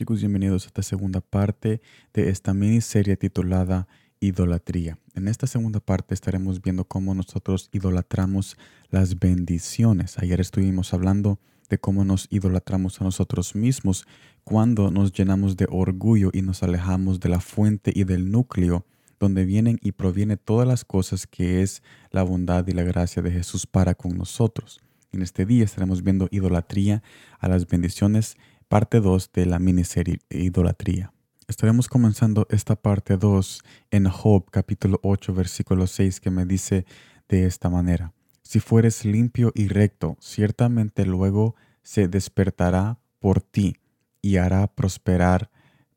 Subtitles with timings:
[0.00, 1.82] Chicos, bienvenidos a esta segunda parte
[2.14, 3.86] de esta miniserie titulada
[4.18, 4.98] Idolatría.
[5.14, 8.56] En esta segunda parte estaremos viendo cómo nosotros idolatramos
[8.88, 10.18] las bendiciones.
[10.18, 14.06] Ayer estuvimos hablando de cómo nos idolatramos a nosotros mismos
[14.42, 18.86] cuando nos llenamos de orgullo y nos alejamos de la fuente y del núcleo
[19.18, 23.32] donde vienen y provienen todas las cosas que es la bondad y la gracia de
[23.32, 24.80] Jesús para con nosotros.
[25.12, 27.02] En este día estaremos viendo idolatría
[27.38, 28.38] a las bendiciones
[28.70, 31.12] parte 2 de la miniserie Idolatría.
[31.48, 36.86] Estaremos comenzando esta parte 2 en Job capítulo 8 versículo 6 que me dice
[37.28, 38.12] de esta manera.
[38.44, 43.74] Si fueres limpio y recto, ciertamente luego se despertará por ti
[44.22, 45.50] y hará prosperar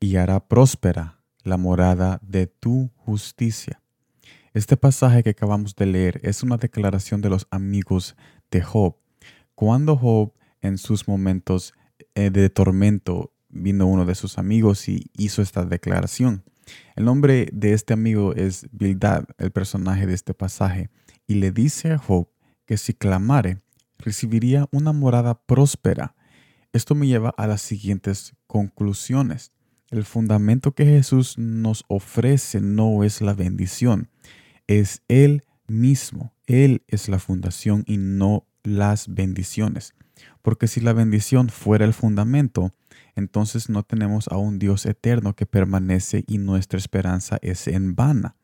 [0.00, 3.82] y hará próspera la morada de tu justicia.
[4.54, 8.16] Este pasaje que acabamos de leer es una declaración de los amigos
[8.50, 8.96] de Job.
[9.54, 11.74] Cuando Job en sus momentos
[12.14, 16.44] eh, de tormento vino uno de sus amigos y hizo esta declaración.
[16.96, 20.90] El nombre de este amigo es Bildad, el personaje de este pasaje,
[21.26, 22.28] y le dice a Job
[22.66, 23.62] que si clamare,
[23.98, 26.14] recibiría una morada próspera.
[26.72, 29.52] Esto me lleva a las siguientes conclusiones.
[29.90, 34.08] El fundamento que Jesús nos ofrece no es la bendición,
[34.66, 36.34] es Él mismo.
[36.46, 39.94] Él es la fundación y no las bendiciones.
[40.44, 42.70] Porque si la bendición fuera el fundamento,
[43.16, 48.36] entonces no tenemos a un Dios eterno que permanece y nuestra esperanza es en vana.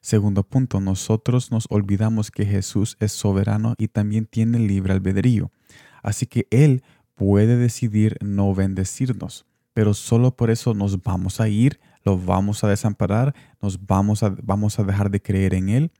[0.00, 5.52] Segundo punto, nosotros nos olvidamos que Jesús es soberano y también tiene libre albedrío.
[6.02, 6.82] Así que Él
[7.14, 12.68] puede decidir no bendecirnos, pero solo por eso nos vamos a ir, lo vamos a
[12.68, 15.92] desamparar, nos vamos a, vamos a dejar de creer en Él.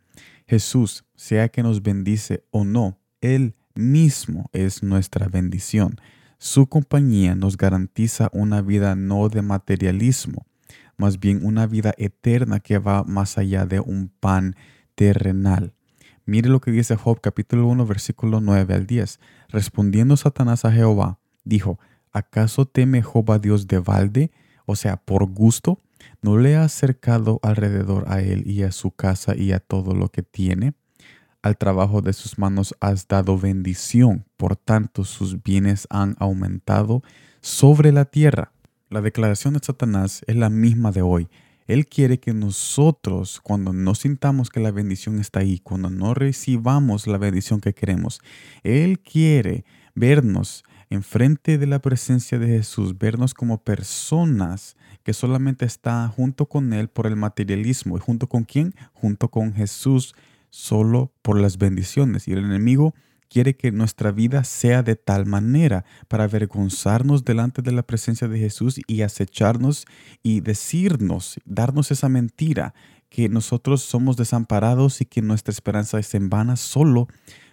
[0.48, 6.00] Jesús, sea que nos bendice o no, Él mismo es nuestra bendición.
[6.38, 10.46] Su compañía nos garantiza una vida no de materialismo,
[10.96, 14.56] más bien una vida eterna que va más allá de un pan
[14.94, 15.72] terrenal.
[16.24, 19.20] Mire lo que dice Job capítulo 1 versículo 9 al 10.
[19.48, 21.78] Respondiendo Satanás a Jehová, dijo,
[22.12, 24.32] ¿acaso teme Job a Dios de balde?
[24.66, 25.80] O sea, por gusto,
[26.22, 30.08] ¿no le ha acercado alrededor a él y a su casa y a todo lo
[30.08, 30.74] que tiene?
[31.46, 37.02] Al trabajo de sus manos has dado bendición, por tanto sus bienes han aumentado
[37.40, 38.52] sobre la tierra.
[38.90, 41.28] La declaración de Satanás es la misma de hoy.
[41.66, 47.06] Él quiere que nosotros, cuando no sintamos que la bendición está ahí, cuando no recibamos
[47.06, 48.20] la bendición que queremos,
[48.62, 49.64] Él quiere
[49.94, 56.72] vernos enfrente de la presencia de Jesús, vernos como personas que solamente están junto con
[56.72, 57.96] Él por el materialismo.
[57.96, 58.74] ¿Y junto con quién?
[58.92, 60.14] Junto con Jesús
[60.56, 62.26] solo por las bendiciones.
[62.26, 62.94] Y el enemigo
[63.28, 68.38] quiere que nuestra vida sea de tal manera para avergonzarnos delante de la presencia de
[68.38, 69.84] Jesús y acecharnos
[70.22, 72.72] y decirnos, darnos esa mentira
[73.10, 77.06] que nosotros somos desamparados y que nuestra esperanza es en vana solo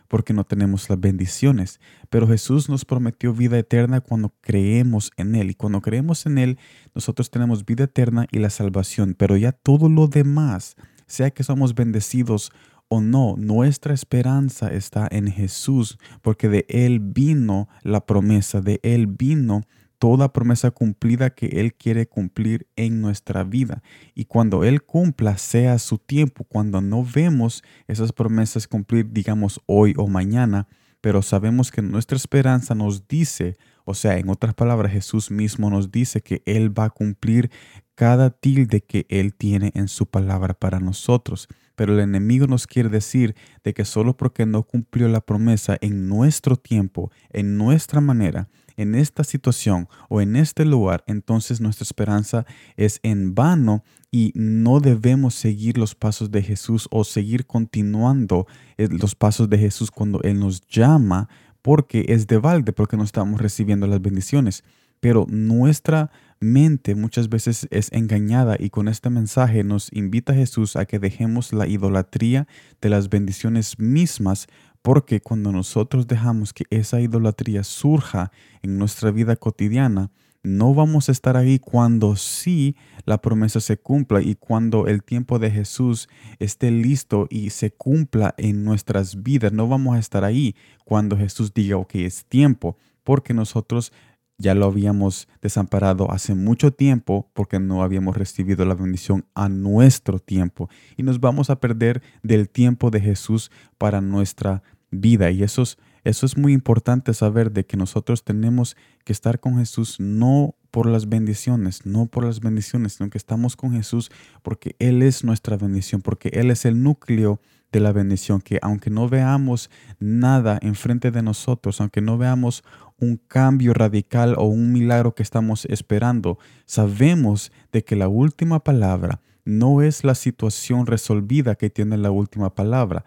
[0.08, 1.82] porque no tenemos las bendiciones.
[2.10, 5.50] Pero Jesús nos prometió vida eterna cuando creemos en Él.
[5.50, 6.58] Y cuando creemos en Él,
[6.96, 9.14] nosotros tenemos vida eterna y la salvación.
[9.18, 10.78] Pero ya todo lo demás,
[11.08, 12.52] sea que somos bendecidos
[12.88, 19.08] o no, nuestra esperanza está en Jesús, porque de Él vino la promesa, de Él
[19.08, 19.64] vino
[20.04, 23.82] toda promesa cumplida que Él quiere cumplir en nuestra vida.
[24.14, 29.94] Y cuando Él cumpla, sea su tiempo, cuando no vemos esas promesas cumplir, digamos, hoy
[29.98, 30.68] o mañana,
[31.00, 33.56] pero sabemos que nuestra esperanza nos dice,
[33.86, 37.50] o sea, en otras palabras, Jesús mismo nos dice que Él va a cumplir
[37.96, 41.48] cada tilde que Él tiene en su palabra para nosotros.
[41.76, 46.08] Pero el enemigo nos quiere decir de que solo porque no cumplió la promesa en
[46.08, 52.46] nuestro tiempo, en nuestra manera, en esta situación o en este lugar, entonces nuestra esperanza
[52.76, 58.48] es en vano y no debemos seguir los pasos de Jesús o seguir continuando
[58.78, 61.30] eh, los pasos de Jesús cuando Él nos llama
[61.64, 64.64] porque es de balde, porque no estamos recibiendo las bendiciones.
[65.00, 66.12] Pero nuestra
[66.44, 71.54] mente muchas veces es engañada y con este mensaje nos invita Jesús a que dejemos
[71.54, 72.48] la idolatría
[72.82, 74.48] de las bendiciones mismas
[74.84, 78.32] porque cuando nosotros dejamos que esa idolatría surja
[78.62, 80.12] en nuestra vida cotidiana,
[80.44, 82.76] no vamos a estar ahí cuando sí
[83.06, 88.36] la promesa se cumpla y cuando el tiempo de Jesús esté listo y se cumpla
[88.38, 89.54] en nuestras vidas.
[89.54, 90.54] No vamos a estar ahí
[90.84, 93.94] cuando Jesús diga, ok, es tiempo, porque nosotros
[94.38, 100.20] ya lo habíamos desamparado hace mucho tiempo porque no habíamos recibido la bendición a nuestro
[100.20, 100.70] tiempo.
[100.98, 105.32] Y nos vamos a perder del tiempo de Jesús para nuestra vida.
[105.32, 108.76] Y eso es, eso es muy importante saber de que nosotros tenemos
[109.06, 113.56] que estar con Jesús no por las bendiciones, no por las bendiciones, sino que estamos
[113.56, 117.40] con Jesús porque Él es nuestra bendición, porque Él es el núcleo
[117.72, 119.70] de la bendición, que aunque no veamos
[120.00, 122.64] nada enfrente de nosotros, aunque no veamos
[123.00, 129.22] un cambio radical o un milagro que estamos esperando, sabemos de que la última palabra
[129.46, 133.04] no es la situación resolvida que tiene la última palabra.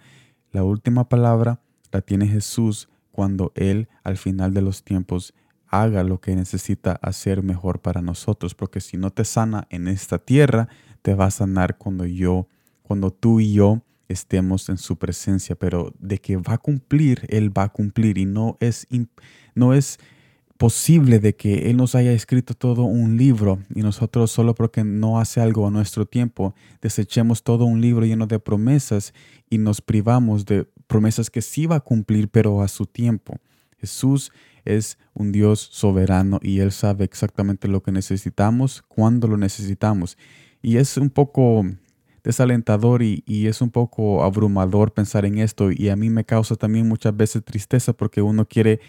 [0.52, 1.60] La última palabra
[1.92, 5.32] la tiene Jesús cuando Él al final de los tiempos
[5.68, 10.18] haga lo que necesita hacer mejor para nosotros, porque si no te sana en esta
[10.18, 10.68] tierra,
[11.02, 12.48] te va a sanar cuando yo,
[12.82, 17.56] cuando tú y yo estemos en su presencia, pero de que va a cumplir, Él
[17.56, 18.86] va a cumplir y no es,
[19.54, 19.98] no es
[20.56, 25.18] posible de que Él nos haya escrito todo un libro y nosotros solo porque no
[25.18, 29.12] hace algo a nuestro tiempo, desechemos todo un libro lleno de promesas
[29.50, 33.36] y nos privamos de promesas que sí va a cumplir, pero a su tiempo.
[33.78, 34.32] Jesús
[34.64, 40.16] es un Dios soberano y Él sabe exactamente lo que necesitamos, cuándo lo necesitamos.
[40.62, 41.64] Y es un poco
[42.26, 46.56] desalentador y, y, es un poco abrumador pensar en esto y a mí me causa
[46.56, 48.80] también muchas veces tristeza porque uno quiere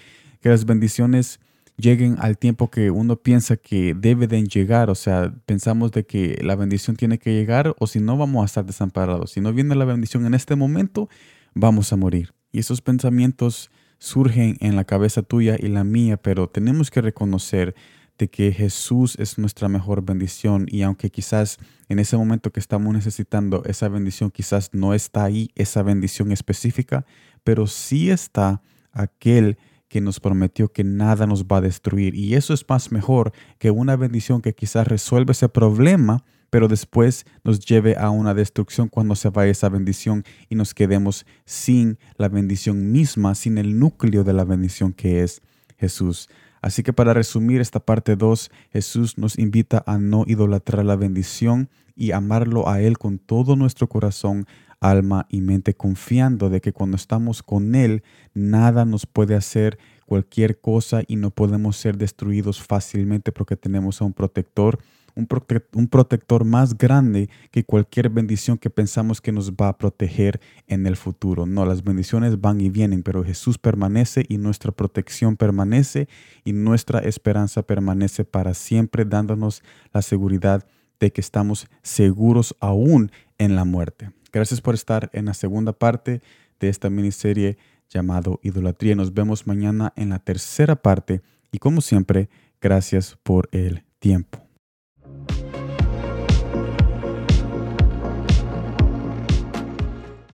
[0.41, 1.39] que las bendiciones
[1.77, 6.39] lleguen al tiempo que uno piensa que debe de llegar, o sea, pensamos de que
[6.43, 9.31] la bendición tiene que llegar o si no vamos a estar desamparados.
[9.31, 11.07] Si no viene la bendición en este momento,
[11.53, 12.33] vamos a morir.
[12.51, 13.69] Y esos pensamientos
[13.99, 17.75] surgen en la cabeza tuya y la mía, pero tenemos que reconocer
[18.17, 21.57] de que Jesús es nuestra mejor bendición y aunque quizás
[21.89, 27.05] en ese momento que estamos necesitando esa bendición quizás no está ahí esa bendición específica,
[27.43, 28.61] pero sí está
[28.91, 33.31] aquel que nos prometió que nada nos va a destruir y eso es más mejor
[33.57, 38.89] que una bendición que quizás resuelve ese problema, pero después nos lleve a una destrucción
[38.89, 44.23] cuando se vaya esa bendición y nos quedemos sin la bendición misma, sin el núcleo
[44.23, 45.41] de la bendición que es
[45.77, 46.29] Jesús.
[46.61, 51.69] Así que para resumir esta parte 2, Jesús nos invita a no idolatrar la bendición
[51.95, 54.45] y amarlo a Él con todo nuestro corazón,
[54.79, 60.59] alma y mente, confiando de que cuando estamos con Él, nada nos puede hacer cualquier
[60.59, 64.79] cosa y no podemos ser destruidos fácilmente porque tenemos a un protector
[65.17, 70.85] un, protector más grande que cualquier bendición que pensamos que nos va a proteger en
[70.85, 71.45] el futuro.
[71.45, 76.07] No, las bendiciones van y vienen, pero Jesús permanece y nuestra protección permanece
[76.43, 80.65] y nuestra esperanza permanece para siempre, dándonos la seguridad
[80.99, 84.11] de que estamos seguros aún en la muerte.
[84.31, 86.21] Gracias por estar en la segunda parte
[86.59, 87.57] de esta miniserie
[87.89, 88.95] llamado Idolatría.
[88.95, 91.21] Nos vemos mañana en la tercera parte
[91.51, 92.29] y como siempre,
[92.61, 94.46] gracias por el tiempo.